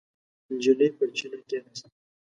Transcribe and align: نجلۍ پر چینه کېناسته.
نجلۍ 0.53 0.89
پر 0.97 1.09
چینه 1.17 1.39
کېناسته. 1.49 1.87